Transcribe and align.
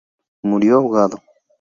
Murió 0.41 0.77
ahogado. 0.77 1.21